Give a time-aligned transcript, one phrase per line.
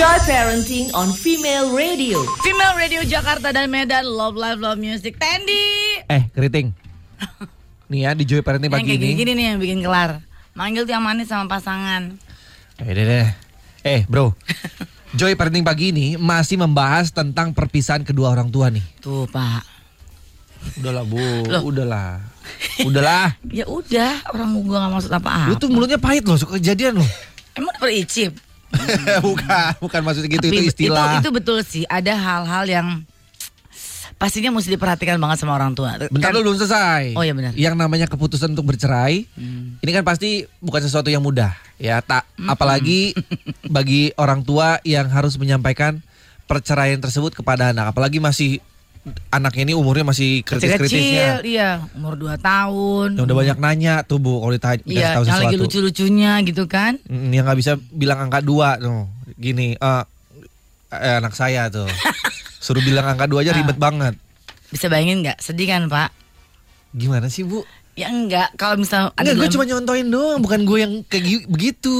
[0.00, 2.16] Joy Parenting on Female Radio.
[2.40, 6.72] Female Radio Jakarta dan Medan Love Life Love Music Tendi Eh, keriting.
[7.92, 9.18] Nih ya di Joy Parenting Yang pagi kayak ini.
[9.18, 10.24] gini nih yang bikin kelar
[10.56, 12.16] Manggil tuh yang manis sama pasangan
[12.80, 13.28] Eh, deh, deh.
[13.82, 14.32] Eh, bro.
[15.20, 18.84] Joy Parenting pagi ini masih membahas tentang perpisahan kedua orang tua nih.
[18.98, 19.68] Tuh pak
[20.76, 21.20] Udahlah, Bu.
[21.44, 21.60] Loh.
[21.62, 22.24] Udahlah.
[22.88, 23.36] Udahlah.
[23.46, 27.08] Ya udah orang gua gak maksud apa-apa Lu tuh mulutnya pahit loh, suka kejadian loh.
[27.52, 28.32] Emang udah pernah icip?
[29.26, 31.18] bukan, bukan maksudnya gitu Tapi itu istilah.
[31.18, 32.88] Itu, itu betul sih Ada hal-hal yang
[34.20, 37.16] Pastinya mesti diperhatikan banget sama orang tua Bentar Kan- lu belum selesai.
[37.16, 37.56] Oh, iya benar.
[37.56, 39.80] Yang namanya keputusan untuk bercerai, Hmm.
[39.80, 42.04] ini kan pasti bukan sesuatu yang mudah, ya.
[42.04, 43.16] Tak apalagi
[43.76, 46.04] bagi orang tua yang harus menyampaikan
[46.44, 48.60] perceraian tersebut kepada anak, apalagi masih
[49.30, 51.40] anaknya ini umurnya masih kritis-kritisnya.
[51.40, 55.38] Iya Umur 2 tahun Yang udah banyak nanya tuh Bu kalau ditanya Iya tahu yang
[55.38, 55.62] lagi sesuatu.
[55.62, 59.08] lucu-lucunya gitu kan Mm, yang nggak bisa bilang angka dua tuh.
[59.34, 60.02] Gini, eh,
[60.90, 61.88] eh, anak saya tuh.
[62.60, 64.14] Suruh bilang angka dua aja ribet banget.
[64.68, 65.40] Bisa bayangin nggak?
[65.40, 66.12] Sedih kan pak?
[66.92, 67.64] Gimana sih Bu?
[67.94, 71.48] Ya enggak Kalau misal ada Enggak, gue cuma nyontoin doang, bukan gue yang kayak gi-
[71.48, 71.96] begitu.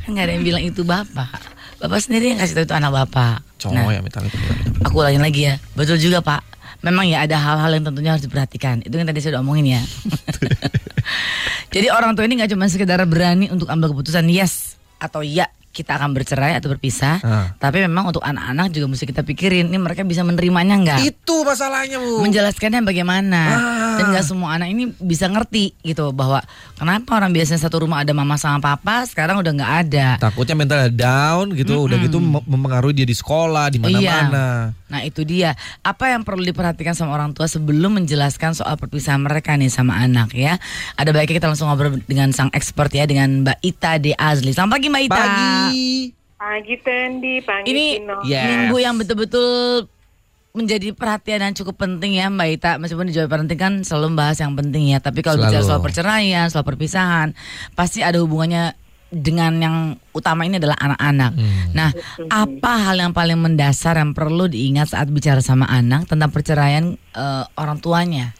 [0.00, 1.30] Kan nggak ada yang bilang itu bapak.
[1.78, 3.40] Bapak sendiri yang kasih tahu itu anak bapak.
[3.60, 4.36] Cowok Nah, ya minta itu.
[4.80, 5.54] aku ulangin lagi ya.
[5.76, 6.40] Betul juga pak.
[6.80, 8.80] Memang ya ada hal-hal yang tentunya harus diperhatikan.
[8.80, 9.82] Itu yang tadi saya udah omongin ya.
[11.74, 15.94] Jadi orang tua ini nggak cuma sekedar berani untuk ambil keputusan yes atau ya kita
[15.94, 17.22] akan bercerai atau berpisah.
[17.22, 17.54] Ah.
[17.54, 19.70] Tapi memang untuk anak-anak juga mesti kita pikirin.
[19.70, 20.98] Ini mereka bisa menerimanya nggak?
[21.04, 22.20] Itu masalahnya bu.
[22.20, 23.96] menjelaskannya bagaimana Ah.
[23.96, 26.42] dan nggak semua anak ini bisa ngerti gitu bahwa
[26.74, 30.90] kenapa orang biasanya satu rumah ada mama sama papa sekarang udah nggak ada Takutnya mental
[30.90, 34.74] down gitu, udah gitu mem- mempengaruhi dia di sekolah, di mana-mana.
[34.90, 35.54] Nah itu dia
[35.86, 40.34] apa yang perlu diperhatikan sama orang tua sebelum menjelaskan soal perpisahan mereka nih sama anak
[40.34, 40.58] ya.
[40.98, 44.50] Ada baiknya kita langsung ngobrol dengan sang expert ya dengan Mbak Ita De Azli.
[44.50, 45.14] Selamat pagi Mbak Ita.
[45.16, 45.88] Pagi.
[46.40, 48.16] Pagi Tendi, pagi Ini Tino.
[48.24, 48.44] Yes.
[48.48, 49.48] minggu yang betul-betul
[50.50, 52.72] menjadi perhatian dan cukup penting ya Mbak Ita.
[52.82, 54.98] Meskipun di Jawa Parenting kan selalu membahas yang penting ya.
[54.98, 55.52] Tapi kalau Selalu.
[55.54, 57.38] bicara soal perceraian, soal perpisahan,
[57.78, 58.74] pasti ada hubungannya
[59.10, 59.76] dengan yang
[60.14, 61.32] utama ini adalah anak-anak.
[61.34, 61.74] Hmm.
[61.74, 61.90] Nah,
[62.30, 67.44] apa hal yang paling mendasar yang perlu diingat saat bicara sama anak tentang perceraian eh,
[67.58, 68.32] orang tuanya?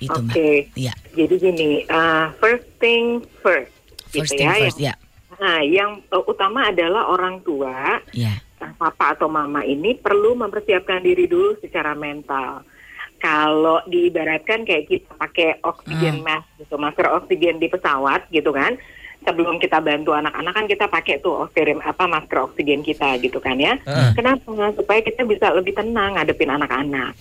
[0.00, 0.34] Itu Mbak.
[0.36, 0.52] Oke.
[0.76, 0.92] Iya.
[1.16, 3.72] Jadi gini, uh, first thing first.
[4.12, 4.60] First gitu thing ya.
[4.60, 4.94] first, ya.
[5.36, 8.40] Nah, yang uh, utama adalah orang tua, Iya.
[8.60, 12.64] uh, papa atau mama ini perlu mempersiapkan diri dulu secara mental.
[13.16, 16.28] Kalau diibaratkan kayak kita pakai oksigen Hmm.
[16.28, 18.76] mask gitu, masker oksigen di pesawat gitu kan.
[19.22, 23.56] Sebelum kita bantu anak-anak kan kita pakai tuh oksigen apa masker oksigen kita gitu kan
[23.56, 23.74] ya.
[23.80, 24.12] Heeh.
[24.12, 24.44] Kenapa?
[24.72, 27.14] Supaya kita bisa lebih tenang ngadepin anak-anak.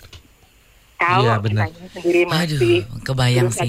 [0.96, 1.68] Kalau Iya, benar.
[1.68, 3.68] kita sendiri masih Aduh, kebayang sih.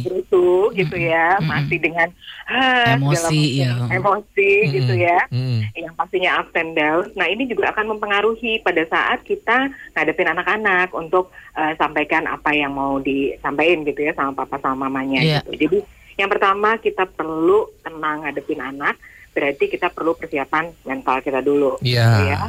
[0.79, 1.49] gitu ya, Mm-mm.
[1.49, 2.09] masih dengan
[2.47, 3.75] ah, Emosi, ya.
[3.91, 5.07] emosi gitu Mm-mm.
[5.11, 5.59] ya, Mm-mm.
[5.75, 7.11] yang pastinya ups and downs.
[7.17, 12.71] Nah ini juga akan mempengaruhi pada saat kita ngadepin anak-anak untuk eh, sampaikan apa yang
[12.71, 15.41] mau disampaikan gitu ya sama papa sama mamanya Iya.
[15.43, 15.51] gitu.
[15.67, 15.79] Jadi
[16.17, 18.97] yang pertama kita perlu tenang ngadepin anak,
[19.31, 21.77] berarti kita perlu persiapan mental kita dulu.
[21.81, 22.09] Iya.
[22.23, 22.41] ya.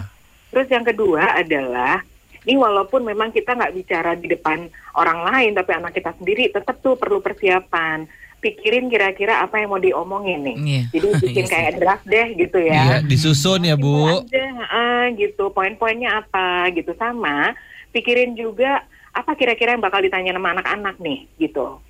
[0.48, 2.00] Terus yang kedua adalah
[2.42, 6.80] ini walaupun memang kita nggak bicara di depan orang lain, tapi anak kita sendiri tetap
[6.80, 8.08] tuh perlu persiapan.
[8.38, 10.56] Pikirin kira-kira apa yang mau diomongin nih.
[10.56, 10.84] Iya.
[10.94, 11.52] Jadi bikin Iya sih.
[11.52, 12.98] kayak draft deh gitu Iya, ya.
[13.02, 14.24] disusun ya bu.
[14.70, 15.50] Ah, gitu.
[15.52, 17.52] Poin-poinnya apa gitu sama.
[17.92, 21.82] Pikirin juga apa kira-kira yang bakal ditanya sama anak-anak nih gitu.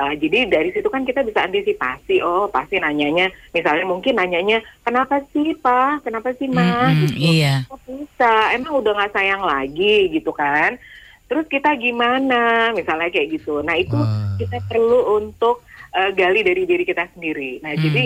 [0.00, 2.24] Uh, jadi dari situ kan kita bisa antisipasi.
[2.24, 6.88] Oh pasti nanyanya, misalnya mungkin nanyanya kenapa sih pak, kenapa sih ma?
[6.88, 7.36] Mm-mm, gitu.
[7.36, 7.68] iya.
[7.68, 8.56] Kok bisa?
[8.56, 10.80] Emang udah nggak sayang lagi gitu kan?
[11.28, 12.72] Terus kita gimana?
[12.72, 13.60] Misalnya kayak gitu.
[13.60, 14.40] Nah itu Wah.
[14.40, 15.60] kita perlu untuk
[15.92, 17.60] uh, gali dari diri kita sendiri.
[17.60, 17.84] Nah Hmm.
[17.84, 18.04] jadi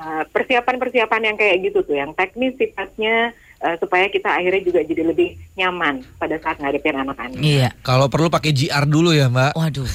[0.00, 5.02] uh, persiapan-persiapan yang kayak gitu tuh, yang teknis sifatnya uh, supaya kita akhirnya juga jadi
[5.02, 7.40] lebih nyaman pada saat ngadepin anak-anak.
[7.40, 7.72] Iya.
[7.80, 9.56] Kalau perlu pakai GR dulu ya mbak.
[9.56, 9.88] Waduh.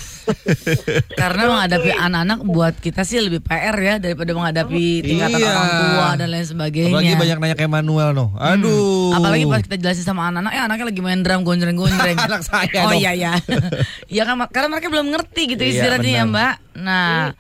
[1.12, 5.50] Karena menghadapi anak-anak buat kita sih lebih PR ya daripada menghadapi tingkatan Iya.
[5.50, 6.90] orang tua dan lain sebagainya.
[6.92, 8.30] Apalagi banyak nanya kayak Manuel noh.
[8.38, 9.14] Aduh.
[9.14, 9.18] Hmm.
[9.18, 12.18] Apalagi pas kita jelasin sama anak-anak, eh anaknya lagi main drum gonjreng-gonjreng.
[12.30, 13.02] Anak saya Oh dong.
[13.02, 13.34] iya ya.
[14.22, 16.24] ya kan karena mereka belum ngerti gitu Iya, istilahnya ya.
[16.26, 16.54] Mbak.
[16.80, 17.34] Nah,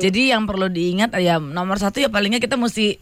[0.00, 2.96] jadi yang perlu diingat ya nomor satu ya palingnya kita mesti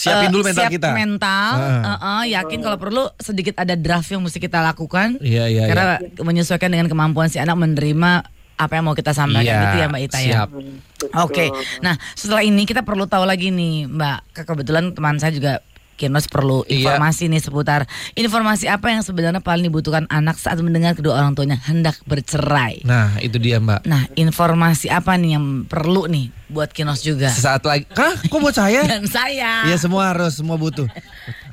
[0.00, 0.88] Siapin eh, dulu mental siap kita.
[0.90, 1.84] mental, Ah.
[1.84, 5.20] eh, eh, yakin kalau perlu sedikit ada draft yang mesti kita lakukan.
[5.20, 5.60] Iya iya.
[5.60, 5.68] iya.
[5.68, 5.86] Karena
[6.18, 8.24] menyesuaikan dengan kemampuan si anak menerima
[8.56, 10.24] apa yang mau kita sampaikan Iya, gitu ya Mbak Ita ya.
[10.26, 10.48] siap.
[10.50, 11.08] Betul.
[11.18, 11.44] Oke.
[11.80, 14.18] Nah, setelah ini kita perlu tahu lagi nih, Mbak.
[14.38, 15.64] Kebetulan teman saya juga
[16.00, 16.96] Kinos perlu Iya.
[16.96, 21.60] informasi nih seputar informasi apa yang sebenarnya paling dibutuhkan anak saat mendengar kedua orang tuanya
[21.60, 22.80] hendak bercerai.
[22.82, 23.84] Nah, itu dia Mbak.
[23.84, 27.84] Nah, informasi apa nih yang perlu nih buat Kinos juga Sesaat lagi.
[27.92, 28.16] Hah?
[28.24, 28.80] Kok buat saya?
[28.90, 29.68] dan saya.
[29.68, 30.88] Ya semua harus, semua butuh.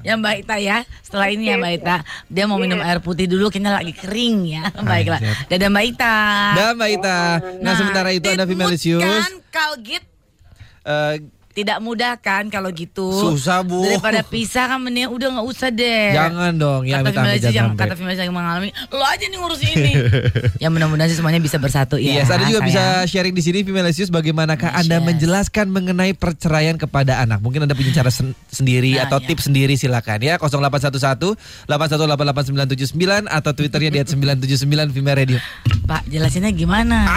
[0.02, 1.96] Ya Mbak Ita ya, setelah ini ya Mbak Ita,
[2.26, 2.88] dia mau minum Iya.
[2.88, 4.64] air putih dulu, kayaknya lagi kering ya.
[4.72, 5.36] Baiklah, Anjir.
[5.52, 6.16] dadah Mbak Ita.
[6.56, 7.20] Dah Mbak Ita.
[7.60, 9.04] Nah, sementara itu Anda Vimelisius.
[9.04, 10.04] Kan Kalgit
[10.82, 11.16] eh,
[11.58, 13.10] tidak mudah kan kalau gitu.
[13.10, 13.82] Susah, Bu.
[13.82, 16.14] Daripada pisah kan mending udah nggak usah deh.
[16.14, 17.98] jangan dong, ya kata Vimelisius yang kata.
[17.98, 19.92] Vimelisius yang mengalami, lo aja nih ngurus ini.
[20.64, 22.22] ya mudah-mudahan sih semuanya bisa bersatu ya.
[22.22, 22.70] Yes, Anda juga sayang.
[22.70, 25.06] bisa sharing di sini Vimelisius bagaimanakah Anda Yes.
[25.10, 27.42] menjelaskan mengenai perceraian kepada anak.
[27.42, 29.26] Mungkin Anda punya cara sen- sendiri Nah, atau ya.
[29.26, 31.34] tips sendiri silakan ya 0811
[31.66, 35.40] 8188979 atau Twitternya di @979 Vime Radio.
[35.90, 37.10] Pak jelasinnya gimana?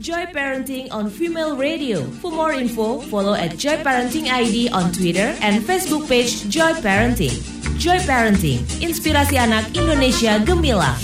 [0.00, 2.00] Joy Parenting on Female Radio.
[2.24, 7.36] For more info, follow at Joy Parenting ID on Twitter and Facebook page Joy Parenting.
[7.76, 10.96] Joy Parenting, inspirasi anak Indonesia gemilang.